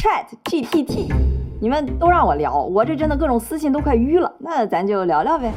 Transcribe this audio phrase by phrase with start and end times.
[0.00, 1.12] Chat GPT，
[1.60, 4.32] 你们都让我聊，我这真的各种私信都快淤了。
[4.38, 5.52] 那咱就聊聊呗，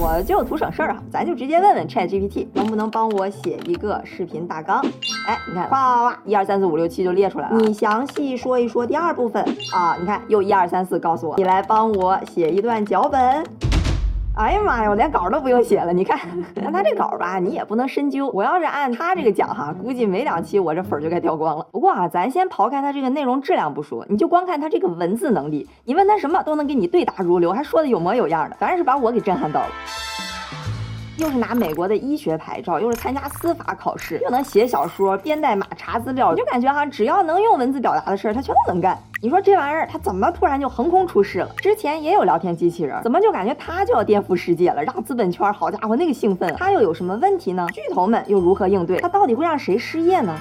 [0.00, 4.80] 我就图省事儿啊，咱就直接问问 Chat GPT 能不能帮我写一个视频大纲。
[5.26, 7.58] 哎，你看，哗哗哗，一二三四五六七就列出来了。
[7.58, 9.44] 你详细说一说第二部分
[9.74, 13.44] 啊，你看又一二三四告诉我，你来帮我写一段脚本。
[14.34, 15.92] 哎呀妈呀，我连稿都不用写了。
[15.92, 16.18] 你看，
[16.54, 18.28] 看他这稿吧，你也不能深究。
[18.28, 21.66] 我要是按他这个讲哈，估计没两期我这粉就该掉光了。
[21.70, 29.68] 不过啊，咱先刨开他这个内容质量不说，你就光看他这个文字能力，你问他什么都能给你对答如流，还说的有模有样的，反正是把我给震撼到了。
[31.18, 38.98] 又是拿美国的医学牌照，又是参加司法考试，又能写小说、编代码、查资料，就感觉哈，只要能用文字表达的事儿，他全都能干。
[39.20, 41.48] 你说这玩意儿，他怎么突然就横空出世了？
[41.58, 46.52] 之前也有聊天机器人，怎么就感觉他就要颠覆世界了，让资本圈好家伙那个兴奋？
[46.56, 47.66] 他又有什么问题呢？
[47.72, 48.98] 巨头们又如何应对？
[48.98, 50.34] 他到底会让谁失业呢？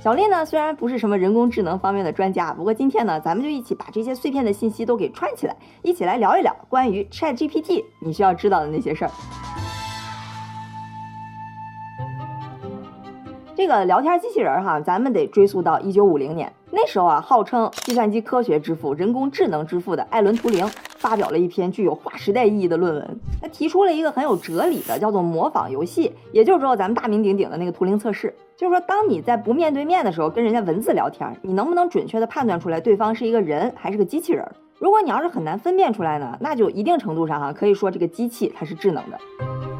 [0.00, 9.10] 小丽呢，虽然不是什么人工智能方面的专家，不过今天呢，咱们就一起把这些碎片的信息都给串起来，一起来聊一聊关于 Chat GPT 你需要知道的那些事儿。
[13.56, 28.34] 这个聊天机器人哈，咱们得追溯到一九五零年，那时候啊，号称计算机科学之父、人工智能之父的艾伦·图灵发表了一篇具有划时代意义的论文，他提出了一个很有哲理的，叫做模仿游戏，也就是说咱们大名鼎鼎的那个图灵测试。
[28.56, 34.46] 就是说，当你在不面对面的时候跟人家文字聊天，你能不能准确的判断出来对方是一个人还是个机器人？
[34.78, 39.77] 如果你要是很难分辨出来呢，那就一定程度上哈可以说这个机器它是智能的。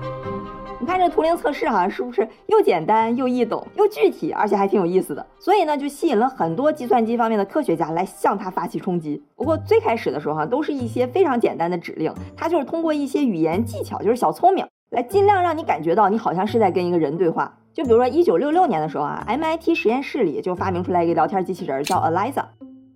[0.89, 5.27] 看这图灵测试哈是不是又简单又易懂又具体，而且还挺有意思的？
[5.39, 9.23] 所以呢，就吸引了很多计算机方面的科学家来向它发起冲击。
[9.37, 17.55] 不过最开始的时候哈，都是一些非常简单的指令，它就是通过一些语言技巧，就是小聪明，来尽量让你感觉到你好像是在跟一个人对话。
[17.75, 22.47] 就比如说，一九六六年的时候啊，MIT 实验室里就发明出来一个聊天机器人，叫 Eliza。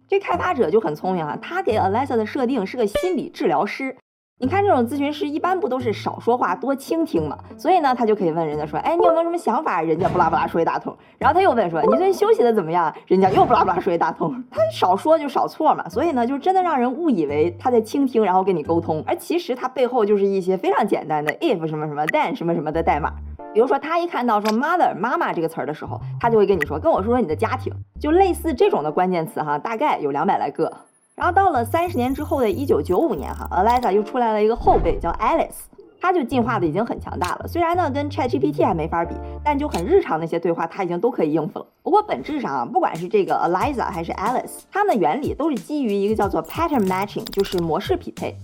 [0.08, 3.94] 这开发者就很聪明啊，他给 Eliza 的设定是个心理治疗师。
[4.42, 7.38] 你看这种咨询师一般不都是少说话多倾听嘛？
[7.56, 9.80] 所以呢，他就可以问人家说，哎，你有没有什么想法？
[9.80, 10.92] 人家不拉不拉说一大通。
[11.16, 12.92] 然后他又问说，你最近休息的怎么样？
[13.06, 14.34] 人家又不拉不拉说一大通。
[14.50, 23.12] 他少说就少错嘛，所以呢，就真的让人误以为他在倾听，然后跟你沟通，而其实他背后就是一些非常简单的 if 什么什么 then 什么什么的代码。
[23.54, 30.72] 比如说，他一看到说 mother 妈妈这个词儿的时候，他就会跟你说，跟我说说你的家庭，就类似这种的关键词哈，大概有两百来个。
[31.14, 35.66] 然后到了三十年之后的一九九五年哈，Alexa 又出来了一个后辈叫 Alice，
[36.00, 37.46] 它就进化的已经很强大了。
[37.46, 39.14] 虽然呢跟 ChatGPT 还没法比，
[39.44, 41.66] 但就很日常那些对话它已经都可以应付了。
[41.82, 48.34] 不过本质上啊，不管是这个 Alexa 还是 Alice，它们的原理都是基于一个叫做 pattern matching，就是模式匹配。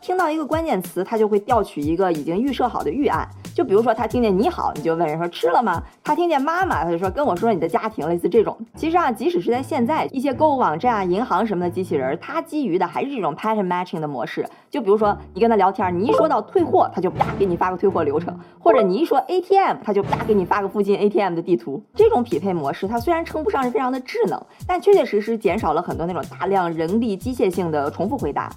[0.00, 3.28] 听到一个关键词，它就会调取一个已经预设好的预案。
[3.58, 5.82] 就比如说，他听见你好，你就问人说吃了吗？
[6.04, 8.56] 他听见妈妈，他就说跟我说你的家庭，类似这种。
[8.76, 14.48] 其实啊，即使是在现在一些购物网站啊、银行什么的机器人，它基于的还是这种 pattern matching 的模式。
[14.70, 21.82] 就比如说，你跟他聊天，你一说到退货，他就啪给你发个退货流程；或者你一说 ATM，他就啪给你发个附近 ATM 的地图。
[21.96, 28.48] 这种匹配模式，它虽然称不上是非常的智能，但确确实实减少了很多那种大量人力机械性的重复回答。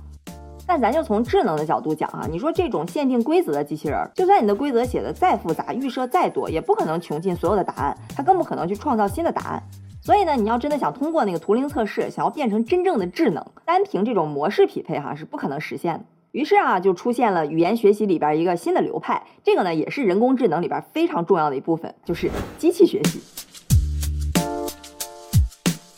[0.68, 9.62] 但咱就从智能的角度讲啊，你说这种限定规则的机器人，就算你的规则写的再复杂，预设再多，也不可能穷尽所有的答案，它更不可能去创造新的答案。
[10.02, 16.06] 所以呢，你要真的想通过那个图灵测试，想要变成真正的智能，单凭这种模式匹配哈是不可能实现的。
[16.32, 23.20] 于是啊，就出现了语言学习里边一个新的流派，这个呢也是人工智能里边非常重要的一部分，就是机器学习。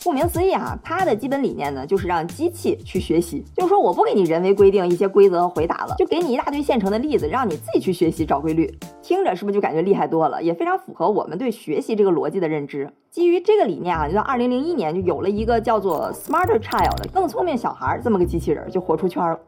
[0.04, 8.70] 顾名思义哈，它的基本理念呢，就是让机器去学习，就是说我不给你人为规定一些规则和回答了，就给你一大堆现成的例子，让你自己去学习找规律。
[9.00, 10.42] 听着是不是就感觉厉害多了？
[10.42, 12.92] 也非常符合我们对学习这个逻辑的认知。
[13.10, 19.38] 基于这个理念啊，就在二零零一年就有了一个叫做 Smarter Child 的更聪明小孩这么个机器人，就火出圈了。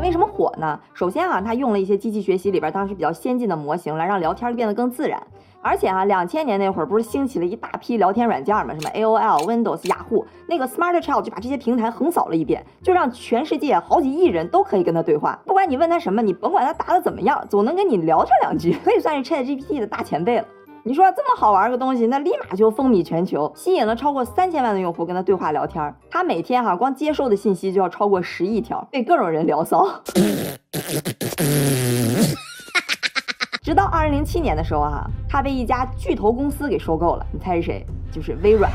[0.00, 0.78] 为什么火呢？
[0.94, 5.22] 首先啊，它用了一些机器学习里边当时比较先进的模型，来让聊天变得更自然。
[5.62, 8.74] 而且啊，两千年那会儿不是兴起了一大批聊天软件吗？
[8.74, 15.38] 什么 AOL、Windows、雅虎，那个 Smart Child 就把这些平台横扫了一遍，就让全世界好几亿人都可以跟他对话。
[15.44, 20.44] 不管你问他什么，你甭管他答的怎么样，总能跟你聊上两句， 可以算是 ChatGPT 的大前辈了。
[20.82, 25.94] 你说这么好玩个东西，那立马就风靡全球，吸引了超过三千万的用户跟他对话聊天。
[26.10, 29.86] 他每天哈光接收的信息就要超过十亿条，被各种人聊骚。
[33.62, 37.26] 直到二零零七年的时候啊，他被一家巨头公司给收购了。
[37.30, 37.86] 你猜是谁？
[38.10, 38.72] 就是微软。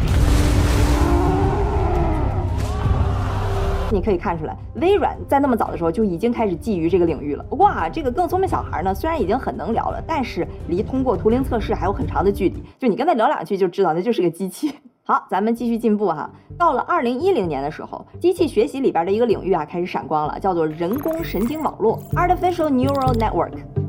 [3.92, 7.44] 你可以看出来，微软在那么早的时候就已经开始觊觎这个领域了。
[7.50, 12.64] 不过啊，这个更聪明小孩呢，虽然已经很能聊了，但是离通过图灵测试还有很长的距离。
[12.80, 14.74] 就你跟他聊两句就知道，那就是个机器。
[15.08, 16.30] 好，咱们继续进步哈。
[16.58, 23.85] 到了二零一零年的时候，机器学习里边的一个领域啊开始闪光了，叫做人工神经网络 （Artificial Neural Network）。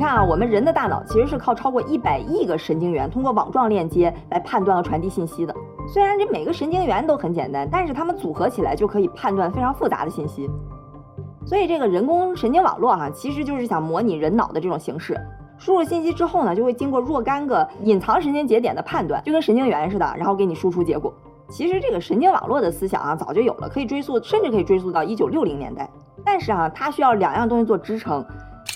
[0.00, 5.54] 你看啊，我们人的大脑其实是靠超过一百亿个神经元通过网状链接来判断和传递信息的。
[5.86, 10.48] 虽然这每个神经元都很简单，但是它们组合起来就可以判断非常复杂的信息。
[11.44, 15.20] 所以这个人工神经网络哈，其实就是想模拟人脑的这种形式。
[15.58, 21.12] 输入信息之后呢，就会经过若干个隐藏神经节点的判断，就跟神经元似的，然后给你输出结果。
[21.50, 25.86] 其实这个神经网络的思想啊，早就有了，可以追溯，甚至可以追溯到一九六零年代。
[26.24, 28.24] 但是啊，它需要两样东西做支撑：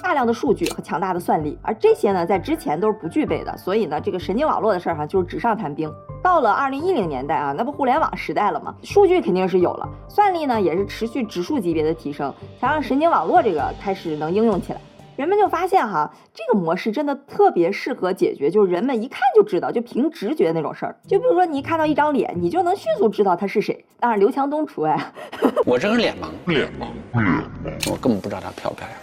[0.02, 1.58] 大量的数据和强大的算力。
[1.62, 3.56] 而这些呢，在之前都是不具备的。
[3.56, 5.92] 所以呢，这个神经网络的事儿哈，就是纸上谈兵。
[6.22, 8.74] 到了二零一零年代啊，那不互联网时代了吗？
[8.82, 14.80] 数据肯定是有了，算力呢也是持续指数级别的提升，才让神经网络这个开始能应用起来。
[15.16, 20.96] 人们就发现哈，这个模式真的特别适合解决，就是人们一看就知道，就凭直觉那种事儿。
[21.06, 23.84] 就比如说，你一看到一张脸，你就能迅速知道他是谁。
[24.00, 24.98] 当然，刘强东除外。
[25.64, 28.98] 我这是脸盲，脸盲，脸盲，我根本不知道他漂不漂亮。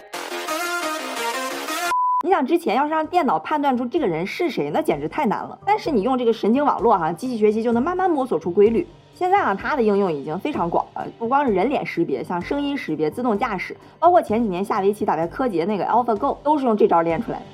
[2.24, 5.58] 你想，之前要是让电脑判断出这个人是谁，那简直太难了。
[5.66, 8.86] 但是你用这个神经网络哈，机器学习就能慢慢摸索出规律。
[9.12, 17.44] 现在啊，它的应用已经非常广了，不光是人脸识别，像声音识别、自动驾驶，包括前几年下围棋打败柯洁那个 AlphaGo，都是用这招练出来的。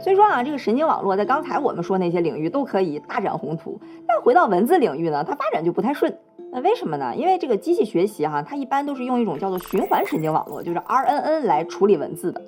[0.00, 6.16] 所以说啊，这个神经网络在刚才我们说那些领域都可以大展宏图，但回到文字领域呢，它发展就不太顺。
[6.52, 7.12] 那为什么呢？
[7.16, 12.40] 因为这个机器学习哈，它一般都是用一种叫做循环神经网络，就是 RNN 来处理文字的。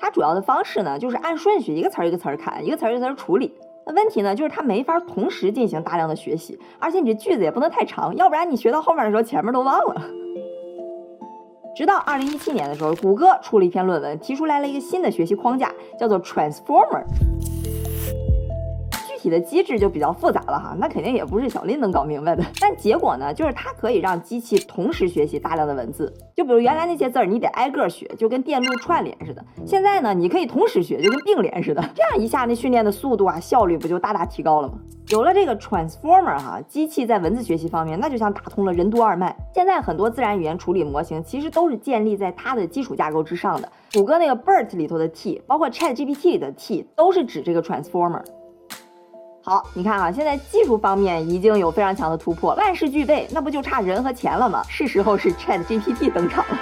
[0.00, 3.52] 它主要的方式呢，就是按顺序一个词儿一个词儿看，一个词儿一个词儿处理。
[3.86, 10.02] 那问题呢，就是它没法同时进行大量的学习，而且你这句子也不能太长，要不然你学到后面的时候，前面都忘了。
[11.74, 17.04] 直到二零一七年的时候，谷歌出了一篇论文，提出来了一个新的学习框架，叫做 Transformer。
[19.28, 22.42] 你的机制就比较复杂了哈，那肯定也不是小林能搞明白的。
[22.58, 26.10] 但结果呢，就是它可以让机器同时学习大量的文字。
[26.34, 29.44] 就比如原来那些字儿，你得挨个学，就跟电路串联似的。
[29.66, 31.84] 现在呢，你可以同时学，就跟并联似的。
[31.94, 34.78] 这样一下，那训练的速度啊，效率不就大大提高了吗？
[35.08, 39.36] 有了这个 Transformer 哈，机器在文字学习方面，那就像打通了任督二脉。
[39.54, 43.70] 现在很多自然语言处理模型其实都是建立在它的基础架构之上的。
[43.92, 48.22] 谷歌那个 BERT 里头的 T，包括 ChatGPT 里的 T，都是指这个 Transformer。
[49.48, 54.62] 好，你看啊，现在技术方面已经有非常强的突破，万事俱备，那不就差人和钱了吗？
[54.68, 56.58] 是时候是 Chat GPT 登场了。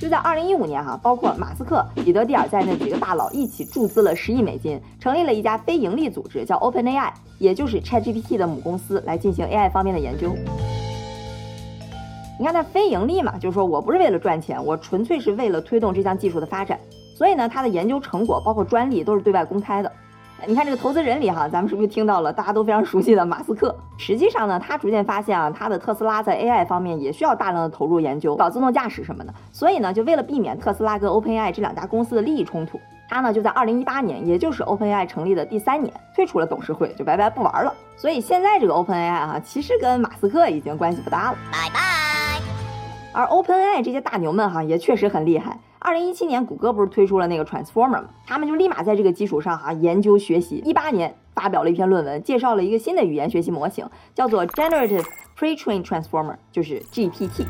[0.00, 7.10] 就在二零一五年哈，包括马斯克、彼得蒂尔在内几个大佬一起注资了十亿美金，成立了一家非盈利组织，叫 OpenAI，
[7.40, 10.36] 也就是 Chat GPT 的母公司，来进行 AI 方面的研究。
[12.38, 16.78] 你看它非盈利嘛，就是说我不是为了赚钱，我纯粹是为了推动这项技术的发展，
[17.16, 19.90] 所以呢，它的研究成果包括专利都是对外公开的。
[20.44, 23.74] 你看这个投资人里哈，咱们是不是听到了大家都非常熟悉的马斯克？
[23.96, 29.34] 实际上呢，他逐渐发现啊，他的特斯拉在 AI 方面也需要大量的投入研究，搞自动驾驶什么的。
[29.50, 32.78] 所以呢，就为了避免特斯拉跟 OpenAI 这两家公司的利益冲突，
[33.08, 37.72] 他呢就在2018年，也就是 OpenAI 成立的第三年，退出了董事会，就拜拜不玩了。
[37.96, 41.80] 所以现在这个 OpenAI 啊，其实跟马斯克已经关系不大了，拜拜。
[43.12, 45.58] 而 OpenAI 这些大牛们哈，也确实很厉害。
[45.86, 48.06] 二零一七年，谷歌不是推出了那个 Transformer 吗？
[48.26, 50.60] 他们就立马在这个基础上哈研究学习。
[50.64, 55.04] 一八年发表了一篇论文，介绍了一个新的语言学习模型，叫做 Generative
[55.38, 57.46] Pre-trained Transformer，就是 GPT。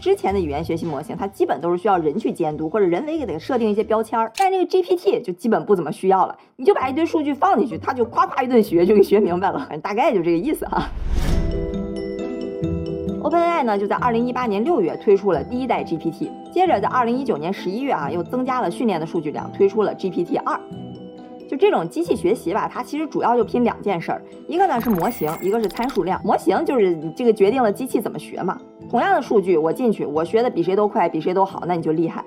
[0.00, 4.32] 之前的语言学习模型，它基本都是需要人去监督，或者人为给它设定一些标签儿。
[4.38, 9.68] 但这个 GPT 就基本不怎么需要了，你就把一堆数据放进去，它就夸夸一顿学，就给学明白了。
[9.82, 10.88] 大概就这个意思哈。
[13.22, 20.58] OpenAI 呢，就在二零一八年六月推出了第一代 GPT，接着在二零一九年十一月啊，又增加了训练的数据量，推出了 GPT 二。
[21.48, 26.20] 就这种机器学习吧，它其实主要就拼两件事儿，一个呢是模型，一个是参数量。
[26.24, 28.58] 模型就是这个决定了机器怎么学嘛。
[28.90, 32.24] 同样的数据我进去，我学的比谁都快，比谁都好，那你就厉害。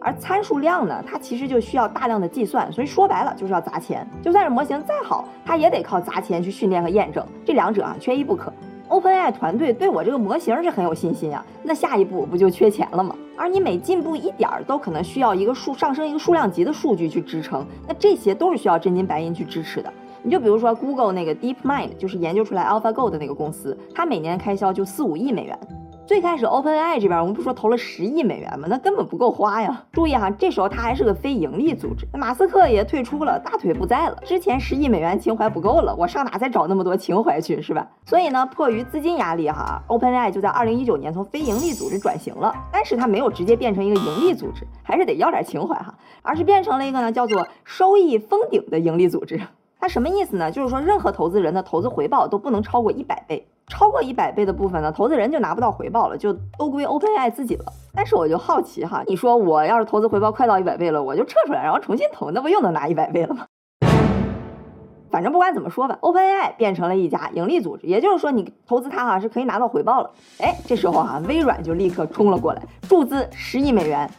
[0.00, 4.06] 而参数量呢，它其实就需要大量的计算，所以说白了就是要砸钱。
[4.20, 8.52] 就算是模型再好，它也得靠砸钱去训练和验证，这两者啊缺一不可。
[8.88, 13.16] OpenAI 团队对我这个模型是很有信心啊，那下一步不就缺钱了吗？
[13.36, 19.92] 而你每进步一点儿，都可能需要一个数上升一个数量级的数据去支撑，那这些都是需要真金白银去支持的。
[20.22, 25.58] 你就比如说 Google 那个 DeepMind，就是研究出来 AlphaGo 的那个公司，它每年开销就四五亿美元。
[26.06, 28.66] 最开始 OpenAI 这边，我们不说投了十亿美元吗？
[28.68, 29.86] 那根本不够花呀！
[29.90, 34.18] 注意哈，这时候它还是个非盈利组织，马斯克也退出了，大腿不在了。
[34.22, 37.88] 之前十亿美元情怀不够了，我上哪再找那么多情怀去，是吧？
[38.04, 42.54] 所以呢，迫于资金压力哈，OpenAI 就在二零一九年从非盈利组织转型了。
[42.70, 49.40] 但是它没有直接变成一个盈利组织，还是得要点情怀哈，而是变成了一个呢叫做收益封顶的盈利组织。
[49.80, 50.50] 它什么意思呢？
[50.50, 53.46] 就是说任何投资人的投资回报都不能超过一百倍。
[53.66, 57.64] 超过一百倍的部分呢，投资人就拿不到回报了，就都归 OpenAI 自己了。
[57.94, 63.46] 但是我就好奇哈，你说我要是投资回报快到一百倍了，我就撤出来，然后重新投，那不又能拿一百倍了吗？
[65.10, 70.10] 反正不管怎么说吧，OpenAI 变成了一家盈利组织，也就是说你投资它哈是可以拿到回报了。
[70.40, 74.10] 哎，这时候哈，微软就立刻冲了过来，注资十亿美元。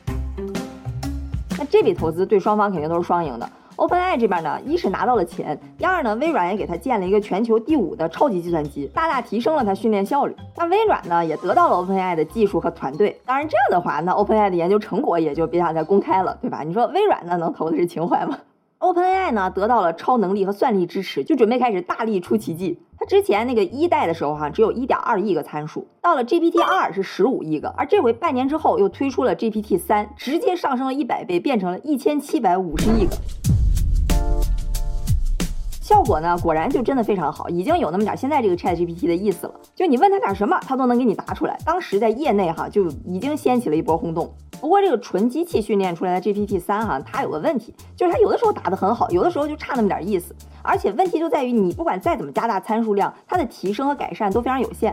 [1.59, 3.49] 那这笔投资对双方肯定都是双赢的。
[3.77, 10.35] OpenAI 这边呢，一是拿到了钱，第二呢，微软也给他建了一个全球第五的超级计算机，大大提升了他训练效率。
[10.55, 13.19] 那微软呢，也得到了 OpenAI 的技术和团队。
[13.25, 16.63] 当然这样的话，那 OpenAI 的研究成果也就别想再公开了，对吧？
[16.63, 18.37] 你说微软呢，能投的是情怀吗
[18.79, 22.79] ？OpenAI 呢，得到了超能力和算力支持，就准备开始大力出奇迹。
[22.97, 33.13] 它之前那个一代的时候哈，只有一点二亿个参数，到了 GPT 二是十五亿个，而这回半年之后又推出了 GPT 三，直接上升了一百倍，变成了一千七百五十亿个。
[35.85, 39.53] 效果呢，果然就真的非常好，已经有那么点现在这个 Chat GPT 的意思了。
[39.75, 41.55] 就你问他点什么，他都能给你答出来。
[41.63, 44.33] 当时在业内哈就已经掀起了一波轰动。
[44.59, 50.35] 不过这个纯机器训练出来的 GPT 三哈，它有个问题，就是它有的时候答得很好，有的时候就差那么点意思。
[50.63, 54.91] 而且问题就在于你不管再怎么加大参数量，它的提升和改善都非常有限。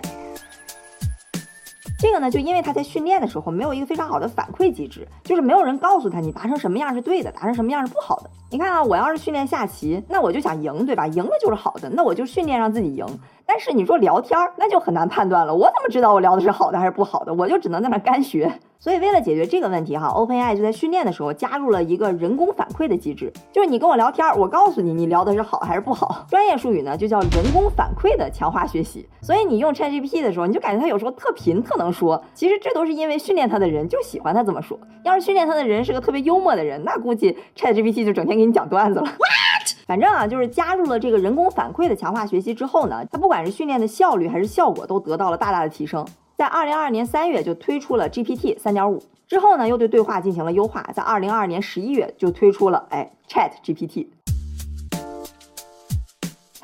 [2.02, 8.30] 这个呢，就因为他在训练的时候没有一个非常好的反馈机制，就是没有人告诉他你达成什么样是对的，达成什么样是不好的。
[8.50, 11.06] 你看啊，我要是训练下棋，那我就想赢，对吧？
[11.06, 13.06] 赢了就是好的，那我就训练让自己赢。
[13.46, 15.54] 但是你说聊天儿，那就很难判断了。
[15.54, 17.32] 我怎么知道我聊的是好的还是不好的？
[17.32, 18.52] 我就只能在那干学。
[18.82, 26.26] 所以为了解决这个问题，哈，OpenAI 就在训练的时候加入了一个人工反馈的机制，就是你跟我聊天，我告诉你你聊的是好还是不好。
[26.28, 29.08] 专业术语呢就叫人工反馈的强化学习。
[29.20, 32.20] 所以你用 ChatGPT 的时候，你就感觉它有时候特贫特能说。
[32.34, 34.76] 其实这都是因为训练它的人就喜欢它这么说。
[35.04, 39.06] 要是训练它的人是个特别幽默的人，那估计 ChatGPT 就整天给你讲段子了。
[39.86, 46.04] 反正啊，就是加入了这个人工反馈的强化学习之后呢，它不管是训练的效率还是效果都得到了大大的提升。
[46.36, 54.06] 在二零二二年三月就推出了 GPT 三点五，之后呢又对对话进行了优化，在二零二二年十一月就推出了哎 Chat GPT。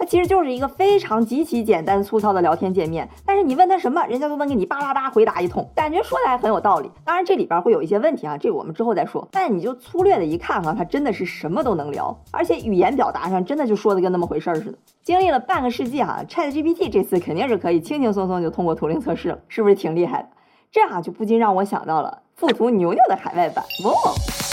[0.08, 6.90] 其实就是一个非常极其简单粗糙的聊天界面，但是你问他什么，人家都能给你叭叭叭回答一通，感觉说的还很有道理。
[7.04, 9.28] 当然这里边会有一些问题啊，这我们之后再说。
[9.30, 14.78] 但你就粗略的一看哈，他真的是什么都能聊，而且语言表达上真的就说的跟那么回事似的。
[15.02, 20.28] 经历了半个世纪哈，ChatGPT 这次肯定是可以轻轻松松就通过图灵测试了，是不是挺厉害的？
[20.72, 24.47] 这样就不禁让我想到了富途牛牛的海外版哇。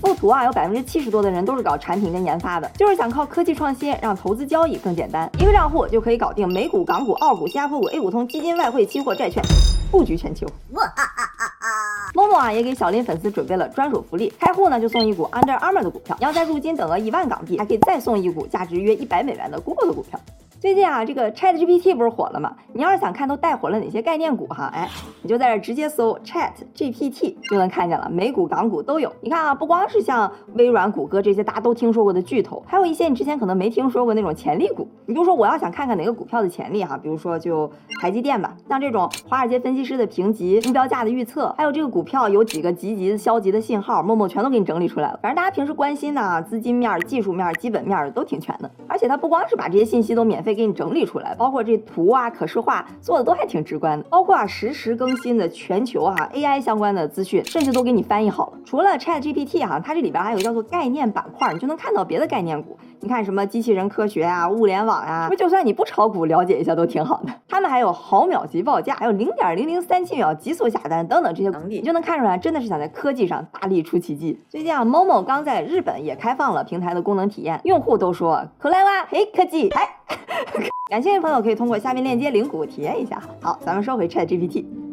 [0.00, 9.42] 富途啊，有百分之七十多的人都是搞产品跟研发的，就是想靠科技创新让投资交易更简单，一个账户就可以搞定美股、港股、澳股、新加坡股、A 股通、基金、外汇、期货、债券，
[9.90, 10.46] 布局全球。
[10.72, 11.68] 哇啊啊啊啊！
[12.14, 20.18] 某某啊也给小林粉丝准备了专属福利，开户呢就送一股 Under Armour 的股票，你要再入金等额一万港币，还可以再送一股价值约一百美元的 Google 的股票。
[20.60, 22.52] 最近啊，这个 Chat GPT 不是火了吗？
[22.72, 24.88] 你要是想看都带火了哪些概念股哈，哎，
[25.22, 29.12] 你就在这直接搜 Chat GPT 就能看见了，美股、港股都有。
[29.20, 34.88] 你看啊，不光是像微软、谷歌这些大家都听说过的巨头，还有一些你之前可能没听说过那种潜力股。
[35.06, 45.20] 你就说我要想看看哪个股票的潜力哈，比如说就台积电吧，像这种华尔街分析师的评级、目标价的预测，还有这个股票有几个积极的、消极的信号，默默全都给你整理出来了。
[45.22, 48.68] 反正大家平时关心的啊资金面、技术面、基本面都挺全的。
[48.88, 50.47] 而且它不光是把这些信息都免费。
[50.54, 58.58] 给你整理出来，包括这图啊、可视化做的都还挺直观的，包括啊实时更新的全球哈 AI 相关的资讯，甚至都给你翻译好了。
[58.64, 62.78] 除了 Chat GPT 哈，它这里边还有叫做概念板块，你就能看到别的概念股。
[63.00, 67.32] 你看什么机器人科学啊、物联网啊，不就算你不炒股，了解一下都挺好的。
[67.48, 74.38] 他们还有毫秒级报价，还有零点零零三七秒极速下单等等这些能力，你就能看出来，真的是想在科技上大力出奇迹。
[74.48, 79.88] 最近啊，某某刚在日本也开放了平台的功能体验，用户都说可来哇，嘿科技，哎。
[80.90, 83.22] 感兴趣的朋友可以通过下面链接领股体验一下。
[83.42, 84.87] 好，咱们说回 Chat GPT。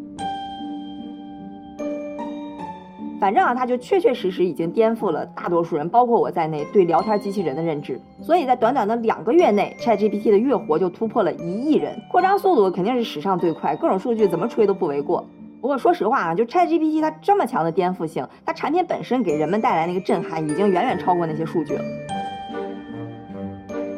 [3.26, 8.00] 反正啊，它就确确实实已经颠覆了大多数人，包括我在内对聊天机器人的认知。
[8.22, 15.26] 所以在短短的两个月内，Chat GPT 的月活就突破了一亿人，扩张速度肯定是史上最快，各种数据怎么吹都不为过。
[15.60, 21.84] 不过说实话啊，就 Chat GPT 它这么强的颠覆性，它产品本身给人们带来那个震撼，已经远远超过那些数据了。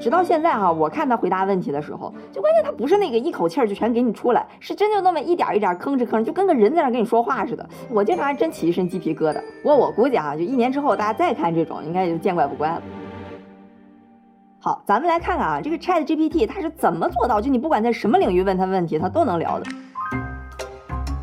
[0.07, 7.69] 直到现在哈，我看他回答问题的时候，就关键他不是那个一口气儿就全给你出来，是真就那么一点一点吭哧吭哧，就跟个人在那跟你说话似的。
[7.89, 9.41] 我经常还真起一身鸡皮疙瘩。
[9.61, 12.81] 不过我估计哈，就一年之后大家再看这种，应该就见怪不怪了。
[14.61, 19.65] 好，咱们来看看啊，这个 Chat GPT 它是怎么做到，就你不管在什么领域问它问题，它都能聊的。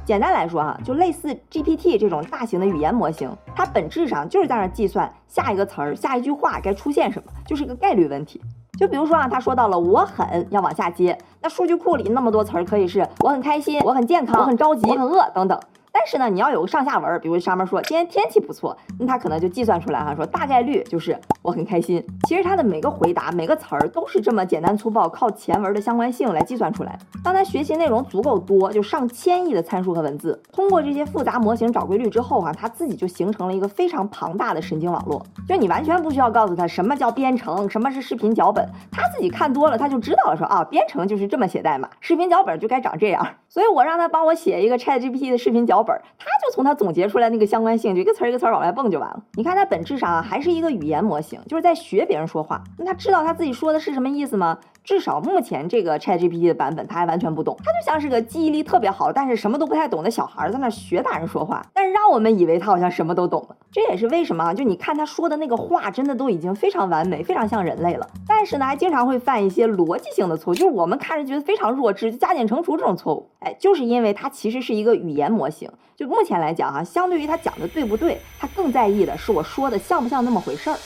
[0.04, 8.38] 简单来说哈，就类似 GPT 这种大型的语言模型，它本质上就是在那计算下一个词儿、下一句话该出现什么，就是个概率问题。
[8.78, 15.58] 就比如说啊，他说到了我很要往下接，那数据库里那么多词儿，可以是我很开心、我很健康、我很着急、我很饿等等。
[15.96, 22.04] 但是呢，你要有个上下文，比如上面说今天天气不错，那他可能就计算出来哈，说大概率就是我很开心。
[22.26, 26.98] 其实他的每个回答、每个词儿都是这么简单粗暴，靠前文的相关性来计算出来。
[27.22, 35.24] 当他学习内容足够多，就上千亿的参数和文字，通过这些复杂模型找规律之后哈，他自己就形成了一个非常庞大的神经网络。
[35.48, 43.24] 就你完全不需要告诉他什么叫编程，什么是视频脚本，他自己看多了他就知道了，说啊，编程就是这么写代码，视频脚本就该长这样。
[43.48, 49.22] 所以我让他帮我写一个 Chat GPT 的视频脚本，他就从他总结出来那个相关性，就一个词儿一个词儿往外蹦就完了。
[49.34, 52.62] 你看他本质上啊还是一个语言模型，就是在学别人说话。
[52.78, 54.58] 那他知道他自己说的是什么意思吗？
[54.84, 57.56] 至少目前这个 Chat GPT 的版本，他还完全不懂。
[57.64, 63.56] 他就像是个记忆力特别好，但是什么都不太懂的小孩在那学大人说话，但是让我们以为他好像什么都懂了。
[63.72, 68.06] 这也是为什么，就你看他说的那个话，真的都已经非常完美，非常像人类了。
[68.28, 73.26] 但是呢，还经常会犯一些逻辑性的错误，就是我们看着觉得非常弱智，就加减乘除这种错误。
[73.38, 75.70] 哎，就是因为它其实是一个语言模型。
[75.96, 80.76] 就目前来讲哈，相对于他讲的对不对，他更在意的是我说的像不像那么回事儿。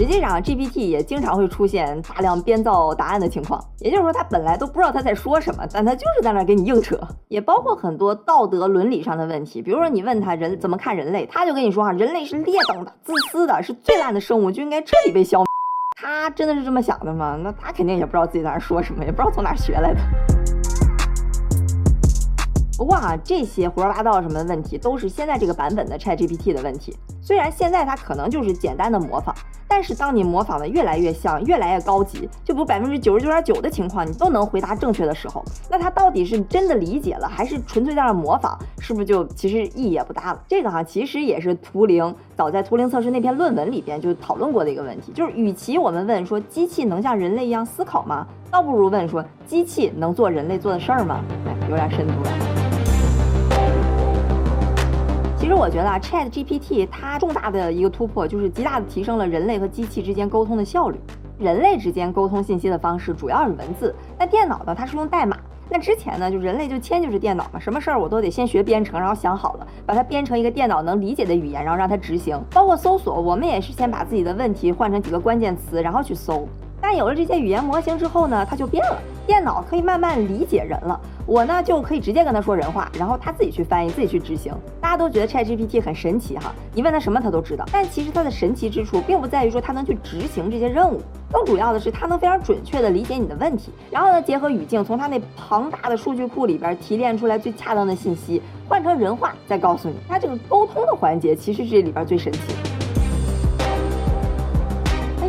[0.00, 6.98] 实际上，GPT 也经常会出现大量编造答案的情况，也就是说，他本来都不知道他在说什么，但他就是在那给你硬扯。
[7.28, 15.46] 也包括很多道德伦理上的问题，比如说你问他人怎么看人类，他就跟你说啊，人类是劣等的、自私的，是最烂的生物，就应该彻底被消灭。
[16.00, 17.38] 他真的是这么想的吗？
[17.38, 20.39] 那他肯定也不知道自己在那说什么，也不知道从哪学来的。
[22.80, 26.96] 不过啊，这些胡说八道什么的问题，都是现在这个版本的 Chat GPT 的问题。
[27.20, 29.34] 虽然现在它可能就是简单的模仿，
[29.68, 38.58] 但是当你模仿的越来越像，越来越高级，就比如百分之九十九点九的情况你都能回答正确的时候，那它到底是真的理解了，还是纯粹在那模仿？
[38.78, 40.42] 是不是就其实意义也不大了？
[40.48, 48.26] 这个哈，其实也是图灵早在图灵测试那篇论文里边就讨论过的一个问题，就是与其我们问说机器能像人类一样思考吗？
[48.50, 51.22] 倒不如问说机器能做人类做的事儿吗？
[51.46, 52.69] 哎，有点深度了。
[55.60, 60.98] 我觉得啊，Chat GPT 它重大的一个突破就是极大的提升了人类和机器之间沟通的效率。
[61.38, 65.36] 人类之间沟通信息的方式主要是文字，那电脑呢，它是用代码。
[65.68, 72.42] 那之前呢，就人类就迁就是电脑嘛，什么事儿我都得先学编程，然后想好了，把它编成一个电脑能理解的语言，然后让它执行。
[72.54, 76.48] 包括搜索，我们也是先把自己的问题换成几个关键词，然后去搜。
[76.80, 78.98] 但有了这些语言模型之后呢，它就变了。
[79.30, 84.52] 电脑可以慢慢理解人了，我呢就可以直接跟他说人话，然后他自己去翻译，自己去执行。
[84.80, 87.64] 大家都觉得 ChatGPT 很神奇哈，你问他什么他都知道。
[87.72, 99.94] 但其实它的神奇之处并不在于说它能去执行这些任务，更主要的是它能非常准确的理解你的问题，然后呢结合语境，从它那庞大的数据库里边提炼出来最恰当的信息，换成人话再告诉你。
[100.08, 102.79] 它这个沟通的环节其实这里边最神奇。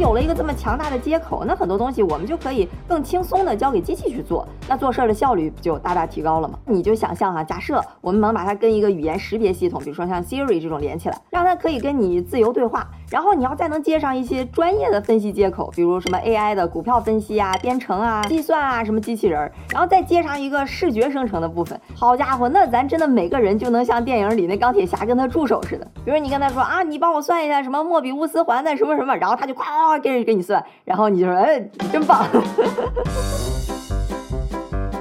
[0.01, 6.57] 有了一个这么强大的接口，那很多东西我们就可以更轻松的交给机器去做，那做事儿的效率不就大大提高了吗？
[6.65, 29.90] 你就想象哈，假设我们能把它跟一个语言识别系统，比如说像 Siri 这种连起来，让它可以跟你自由对话，然后你要再能接上一些专业的分析接口，比如什么 AI 的股票分析啊、编程啊、计算啊、什么机器人，然后再接上一个视觉生成的部分，好家伙，那咱真的每个人就能像电影里那钢铁侠跟他助手似的，比如你跟他说啊，你帮我算一下什么莫比乌斯环的什么什么，然后他就夸。
[29.99, 31.59] 给人给你算，然后你就说，哎，
[31.91, 32.25] 真棒！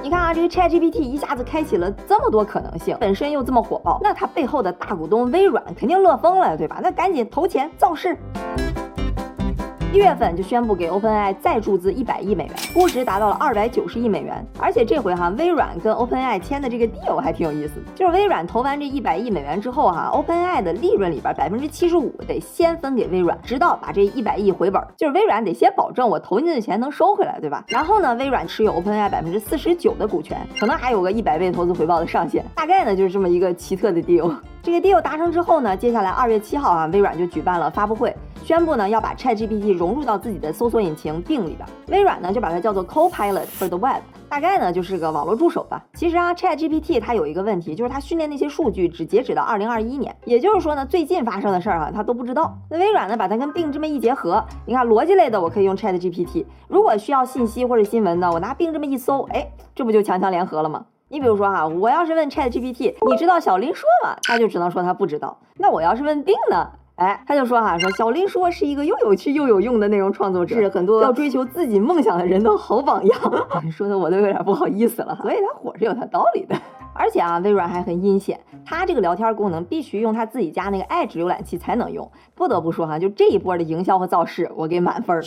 [0.03, 6.79] 你看啊，这个 Chat GPT 一下子开启了这么多可能性，本身又这么火爆，那它背后的大股东微软肯定乐疯了，对吧？
[6.81, 8.17] 那赶紧投钱造势。
[9.91, 14.41] 一月份就宣布给 OpenAI 再注资一百亿美元，估值达到了二百九十亿美元。
[14.57, 27.65] 而且这回哈，微软跟 OpenAI 签的这个 deal 还挺有意思，就是微软投完这一百亿美元之后哈，OpenAI 的利润里边百分之七十五得先分给微软，直到把这一百亿回本，就是微软得先保证我投进去的钱能收回来，对吧？
[27.67, 34.33] 然后呢，微软持有 OpenAI 百分之四十九的股权，可能还有个一百倍投资回报的上限，大概呢就是这么一个奇特的 deal。
[34.63, 38.15] 这个 deal 达成之后呢，接下来二月七号啊，微软就举办了发布会。
[38.43, 41.67] 宣布呢要把 ChatGPT 融入到自己的搜索引擎定里边。
[41.87, 45.83] 微软呢就把它叫做 Copilot for the Web，大概呢就是个网络助手吧。
[45.93, 52.57] 其实啊，ChatGPT 它有一个问题，就是它训练那些数据只截止到二零二一年，也就是说呢，最近发生的事儿啊，它都不知道。
[52.69, 60.85] 那微软呢把它跟 Bing 这么一结合，你看逻辑类的我可以用 ChatGPT，如果需要信息或者新闻呢，我拿 Bing 这么一搜，哎，这不就强强联合了吗？
[61.09, 64.15] 你比如说哈，我要是问 Chat GPT，你知道小林说吗？
[64.23, 65.37] 他就只能说他不知道。
[65.57, 66.69] 那我要是问 Bing 呢？
[67.01, 73.19] 哎，他就说哈，说小林说是一个又有趣又有用的内容创作者，是很多要追求自己梦想的人的好榜样。
[73.71, 76.55] 说的我都有点不好意思了，所以他火是有他道理的。
[76.93, 82.11] 而且啊，微软还很阴险，它这个聊天功能必须用它自己家那个 Edge 浏览器才能用。
[82.35, 85.19] 不得不说哈，就这一波的营销和造势，我给满分。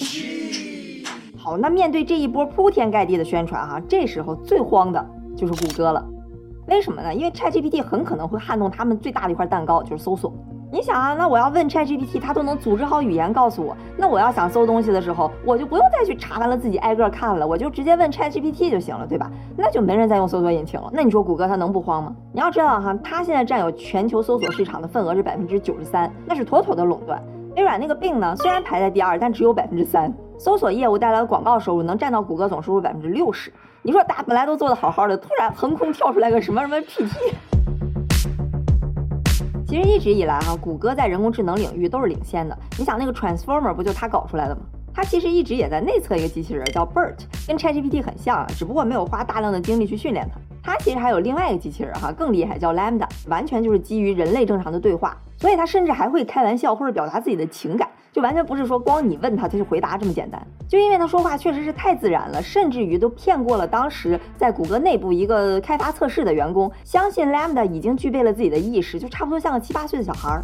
[1.37, 5.05] 好，那面对这一波铺天盖地的宣传哈，这时候最慌的。
[5.37, 6.07] 就是谷歌了，
[6.69, 7.13] 为什么呢？
[7.13, 10.33] 因为 ChatGPT 很可能会撼动他们最大的一块蛋糕，就是搜索。
[10.75, 19.31] 你想啊，那我要问 ChatGPT，它都能组织好语言告诉我，那我要想搜东西的时候，我就不用再去查完了自己挨个看了，我就直接问 ChatGPT 就行了，对吧？
[19.57, 20.91] 那就没人再用搜索引擎了。
[20.93, 22.13] 那你说谷歌它能不慌吗？
[22.33, 27.23] 你要知道哈，它现在占有全球搜索市场的份额是百分之九十三，那是妥妥的垄断。
[27.55, 30.13] 微软那个病呢，虽然排在第二，但只有百分之三。
[30.39, 33.53] 搜索业务带来的广告收入能占到谷歌总收入百分之六十。
[33.83, 37.33] 你说大本来都做的好好的，突然横空跳出来个什么什么 PT？
[39.75, 42.57] 其实一直以来哈，谷歌在人工智能领域都是领先的。
[42.79, 44.61] 你想那个 Transformer 不就他搞出来的吗？
[44.95, 50.39] 他其实一直也在内测一个机器人叫 Bert，跟 ChatGPT 很像啊，只不过没有花大量的精力去训练它。
[50.63, 57.89] 它其实还有另外一个机器人哈，更厉害，叫 Lambda，完全就是基于人类正常的对话，所以它甚至还会开玩笑或者表达自己的情感。
[58.15, 70.41] 就完全不是说光你问他他就回答这么简单，就因为他说话确实是太自然了，甚至于都骗过了当时在谷歌内部一个开发测试的员工，相信 Lambda 已经具备了自己的意识，就差不多像个七八岁的小孩儿。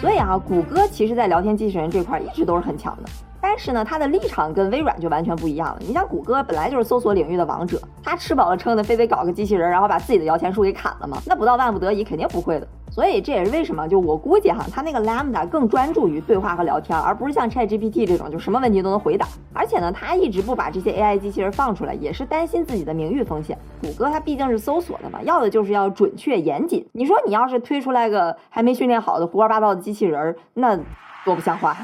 [0.00, 3.27] 所以啊，谷歌其实在聊天机器人这块一直都是很强的。
[3.40, 5.76] 但是呢，它的立场跟微软就完全不一样了。
[5.80, 11.18] 你像谷歌本来就是搜索领域的王者，它吃饱了撑的，非得搞个机器人，然后把自己的摇钱树给砍了吗？
[11.26, 12.66] 那不到万不得已，肯定不会的。
[12.90, 19.26] 所以这也是为什么，就我估计哈，它那个 Lambda 更专注于对话和聊天，而不是像 ChatGPT 这种就什么问题都能回答。
[19.52, 23.56] 而且呢，它一直不把这些 AI 机器人放出来，也是担心自己的名誉风险。
[23.82, 26.84] 谷歌它毕竟是搜索的嘛，要的就是要准确严谨。
[26.92, 30.76] 你说你要是推出来个还没训练好的胡说八道的机器人，那
[31.24, 31.76] 多不像话。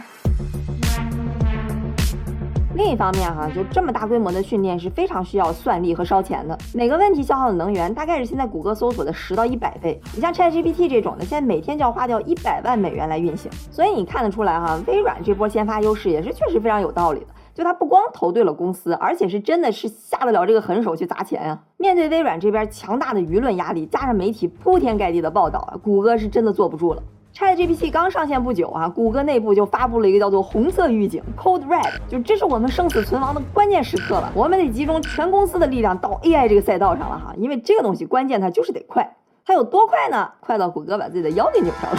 [2.74, 10.00] 另一方面哈，就这么大规模的训练是非常需要算力和烧钱的，每个问题消耗的能源大概是现在谷歌搜索的十到一百倍。
[10.12, 13.48] 你像 ChatGPT 这种的，现在每天就要花掉一百万美元来运行。
[13.70, 17.26] 所以你看得出来哈，微软这波先发优势也是确实非常有道理的。
[17.54, 21.60] 就它不光投对了公司，而且是真的是下得了这个狠手去砸钱啊。
[21.76, 27.02] 面对微软这边强大的舆论压力，加上媒体铺天盖地的报道啊，谷歌是真的坐不住了。
[27.36, 40.30] ChatGPT 刚上线不久啊，谷歌内部就发布了一个叫做“红色预警 ”（Code Red），就这是我们生死存亡的关键时刻了，我们得集中全公司的力量到 AI 这个赛道上了哈，因为这个东西关键它就是得快，它有多快呢？
[40.38, 41.98] 快到谷歌把自己的腰给扭伤了。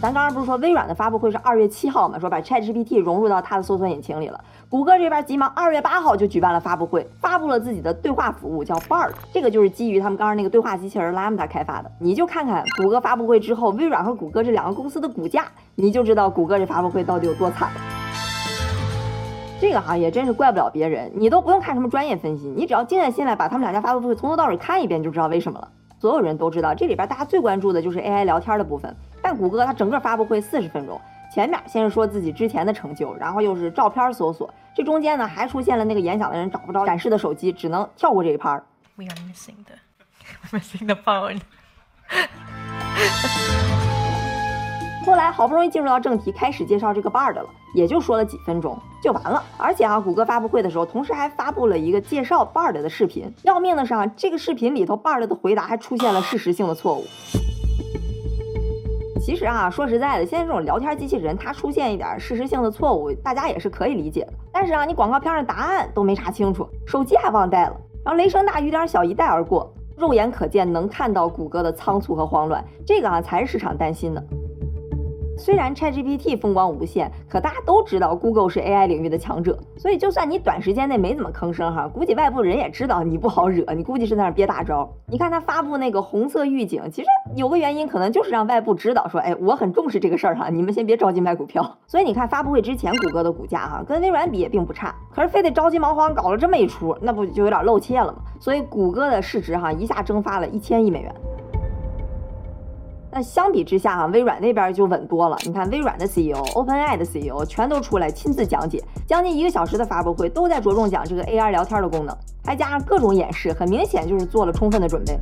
[0.00, 2.16] 咱刚刚不是说微软的发布会是二月七号嘛？
[2.20, 4.38] 说把 ChatGPT 融入到它的搜索引擎里了。
[4.68, 9.10] 谷歌这边急忙二月八号就举办了发布会，发布了自己的对话服务，叫 Bard。
[9.32, 11.90] 这个就是基于他们刚刚那个对话机器人 Lambda 开发的。
[11.98, 17.80] 你就看看谷歌发布会之后，微软和谷歌这两个公司的股价，你就知道谷歌这发布会到底有多惨了。
[19.60, 25.68] 这个行业真是怪不了别人，你都不用看什么专业分析，你只要静下心来把他们两家发布会从头到尾看一遍，就知道为什么了。
[25.98, 28.94] 所有人都知道，这里边大家最关注的就是 AI 聊天的部分。
[29.20, 31.00] 但谷歌它整个发布会四十分钟，
[31.34, 38.62] 前面先是说自己之前的成就，然后又是照片搜索，这中间呢还出现了那个演讲的人找不着展示的手机，只能跳过这一盘。
[38.96, 39.74] We are missing the
[40.56, 41.40] missing the phone。
[45.06, 49.42] 后来好不容易进入到正题，开始介绍这个 Bard 了，也就说了几分钟就完了。
[49.56, 53.32] 而且啊，谷歌发布会的时候，同时还发布了一个介绍 Bard 的视频。
[53.42, 57.04] 要命的是啊，这个视频里头 Bard 的回答还出现了事实性的错误。
[59.20, 64.32] 其实啊，说实在的，现在这种聊天机器人，它出现一点事实性的错误，大家也是可以理解的。
[64.52, 74.22] 但是啊，你广告片上答案都没查清楚，手机还忘带了，然后雷声大雨点小一带而过，肉眼可见能看到谷歌的仓促和慌乱，这个啊才是市场担心的。
[75.38, 84.92] 虽然 ChatGPT 风光无限，可大家都知道 Google 是 AI 领域的强者，所以就算你短时间内没怎么吭声哈，估计外部人也知道你不好惹，你估计是在那憋大招。
[85.06, 91.78] 你看他发布那个红色预警，其实有个原因，可能就是让外部知道说，哎，我很重视这个事儿哈，你们先别着急卖股票。
[91.86, 98.18] 所以你看发布会之前，谷歌的股价哈跟微软比也并不差，可是非得着急忙慌搞了这么一出，那不就有点露怯了吗？
[98.40, 101.14] 所以谷歌的市值哈一下蒸发了一千亿美元。
[103.18, 105.36] 那相比之下哈，微软那边就稳多了。
[105.44, 115.18] 你看微软的 CEO、OpenAI 的 CEO 全都出来亲自讲解，将近一个小时的发布会都在着重讲这个 AR 聊天的功能，还加上各种演示，很明显就是做了充分的准备。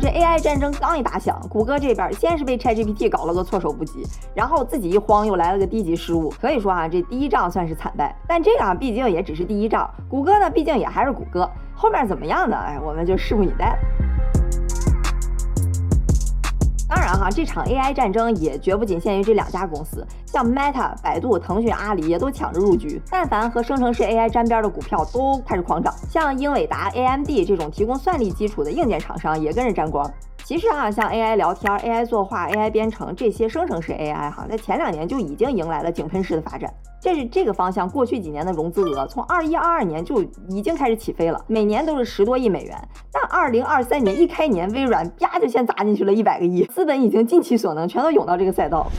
[0.00, 4.02] 这 AI 战争刚一打响，谷歌这边先是被 ChatGPT 搞了个措手不及，
[4.34, 8.16] 然后自己一慌又来了个低级失误，可以说啊，这第一仗算是惨败。
[8.26, 12.56] 但这个毕竟也只是第一仗，谷歌呢毕竟也还是谷歌，后面怎么样呢？
[12.56, 13.78] 哎，我们就拭目以待了。
[16.90, 23.00] 当然哈，这场 AI 战争也绝不仅限于这两家公司，像 Meta、百度、腾讯、阿里也都抢着入局。
[23.08, 30.10] 但凡和生成式 AI 沾边的股票都开始狂涨，像英伟达、AMD 这种提供算力基础的硬件厂商也跟着沾光。
[30.50, 36.68] 其实啊，像 AI 聊天、AI 作画、AI 编程这些生成式 AI 哈，在前两年就已经迎来了井喷式的发展。
[37.00, 42.76] 这是这个方向，过去几年的融资额从二一二二年就已经开始起飞了，每年都是十多亿美元。
[43.12, 48.90] 但二零二三年一开年，微软啪就先砸进去了一百个亿，资本已经尽其所能，全都涌到这个赛道。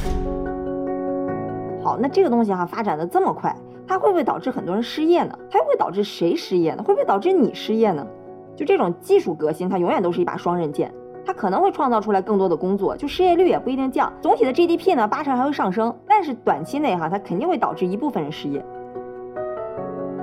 [1.83, 3.53] 好，那这个东西哈发展的这么快，
[3.85, 5.37] 它会不会导致很多人失业呢？
[5.51, 6.83] 它又会导致谁失业呢？
[6.83, 8.07] 会不会导致你失业呢？
[8.55, 10.89] 就这种技术革新，它永远都是一把双刃剑。
[11.25, 18.63] 它可能会创造出来更多的工作，就失业率也不一定降，总体的 GDP 呢八成还会上升，但是短期内哈，它肯定会导致一部分人失业。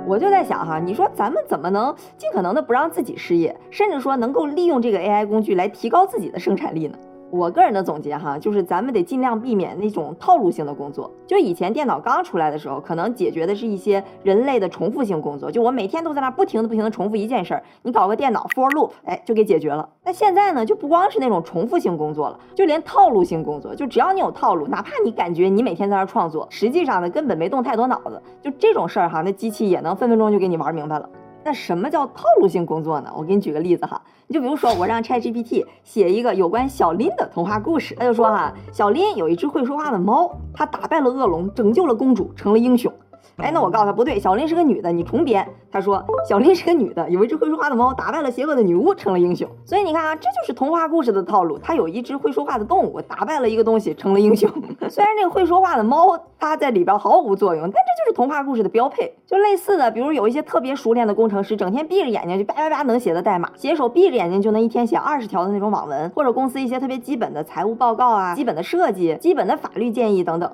[0.06, 6.96] 我就在想哈，你说咱们怎么能尽可能的不让自己失业，甚至说能够利用这个 AI 工具来提高自己的生产力呢？
[7.30, 11.10] 我个人的总结哈，就是咱们得尽量避免那种套路性的工作。
[11.26, 15.50] 就以前电脑刚出来的时候，可能解决的是一些人类的重复性工作。
[15.50, 19.86] 就我每天都在那不停的、不停的重复一件事儿，你搞个电脑 for loop，哎，就给解决了。
[20.02, 31.06] 那现在呢，就不光是那种重复性工作了，就连套路性工作，就只要你有套路，哪怕你感觉你每天在那创作，实际上呢根本没动太多脑子，就这种事儿哈，那机器也能分分钟就给你玩明白了。
[31.48, 33.10] 那什么叫套路性工作呢？
[33.16, 42.92] 我给你举个例子哈，你就比如说我让 ChatGPT 写一个有关小林的童话故事，他就说哈，小林有一只会说话的猫，他打败了恶龙，拯救了公主，成了英雄。
[43.38, 45.46] 哎，那我告诉他不对，小林是个女的，你重编。
[45.70, 49.48] 他说小林是个女的，有一只会说话的猫，打败了邪恶的女巫，成了英雄。
[49.64, 51.56] 所以你看啊，这就是童话故事的套路。
[51.58, 54.50] 它有一只会说话的动物，打败了一个东西，成了英雄。
[54.90, 59.14] 虽然这个会说话的猫它在里边毫无作用，但这就是童话故事的标配。
[59.24, 70.50] 就类似的，比如有一些特别熟练的工程师，整天闭着眼睛就叭叭叭能写的代码，写手闭着眼睛就能一天写二十条的那种网文，或者公司一些特别基本的财务报告啊、基本的设计、基本的法律建议等等。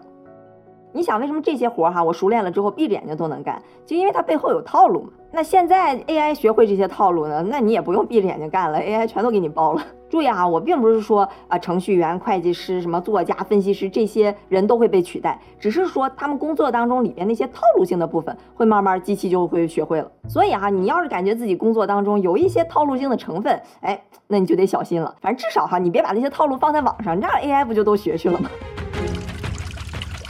[0.96, 3.60] 你想为什么这些活儿哈，我熟练了之后闭着眼睛都能干？
[3.84, 5.08] 就因为它背后有套路嘛。
[5.32, 9.82] 那现在 AI 学会这些套路呢，那你也不用闭着眼睛干了，AI 全都给你包了。
[10.08, 20.08] 注意啊，我并不是说啊，程序员、会计师、什么作家、分析师这些人都会被取代，只是说他们工作当中里边那些套路性的部分，会慢慢机器就会学会了。
[20.28, 25.12] 所以哈，你要是感觉自己工作当中有一些套路性的成分，哎，那你就得小心了。
[25.20, 28.48] 反正至少哈，你别把那些套路放在网上，这样 AI 不就都学去了吗？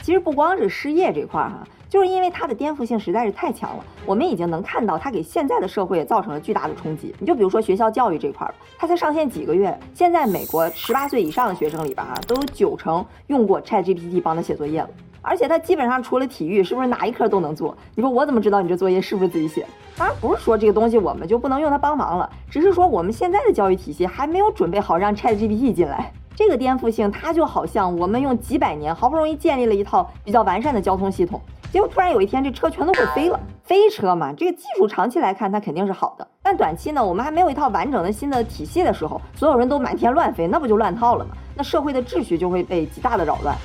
[0.05, 3.83] 其实不光是失业这块儿哈，就是因为它的颠覆性实在是太强了。
[4.05, 7.15] 我们已经能看到它给现在的社会造成了巨大的冲击。
[7.19, 14.91] 你就比如说学校教育这块儿它才上线几个月，现在美国十八岁以上的学生里边哈，都有九成用过 ChatGPT 帮他写作业了。
[15.23, 17.75] 而且它基本上除了体育，是不是哪一科都能做？
[17.95, 19.67] 你说我怎么知道你这作业是不是自己写？
[19.97, 26.13] 当然不是说这个东西我们就不能用它帮忙了，只是说我们现在的教育体系还没有准备好让 ChatGPT 进来。
[26.37, 33.39] 这个颠覆性，它就好像我们用几百年好不容易建立了一套比较完善的交通系统，结果突然有一天这车全都会飞了。
[33.63, 41.37] 飞车嘛，这个技术长期来看它肯定是好的，但短期呢，我们还没有一套完整的新的体系的时候，所有人都满天乱飞，那不就乱套了吗？
[41.55, 43.57] 那社会的秩序就会被极大的扰乱。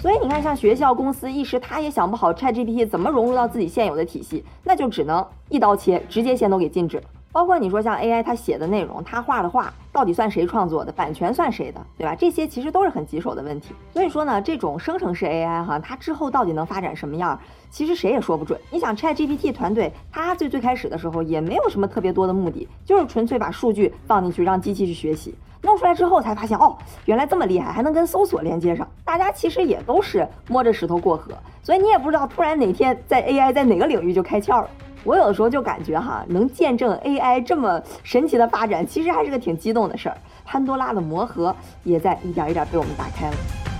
[0.00, 7.02] 所以你看，像学校、公司一时他也想不好 ChatGPT 怎么融入到自己现有的体系，那就只能一刀切，直接先都给禁止。
[7.34, 12.14] 包括你说像 AI，它写的内容，它画的画，到底算谁创作的，版权算谁的，对吧？
[12.14, 13.74] 这些其实都是很棘手的问题。
[13.92, 17.36] 所以说呢，这种生成式 AI 哈，它之后到底能发展什么样，
[17.70, 18.56] 其实谁也说不准。
[18.70, 25.34] 你想 ChatGPT 团队，它最最开始的时候也没有什么特别多的目的，就是纯粹把数据放进去，让机器去学习。
[25.60, 28.86] 弄出来之后才发现，哦，原来这么厉害，还能跟搜索连接上。
[29.04, 31.32] 大家其实也都是摸着石头过河，
[31.64, 34.70] 所以你也不知道突然哪天在 AI 在哪个领域就开窍了。
[35.04, 40.16] 我有的时候就感觉哈，能见证 AI 这么神奇的发展，其实还是个挺激动的事儿。
[40.44, 43.73] 潘多拉的魔盒也在一点一点被我们打开了。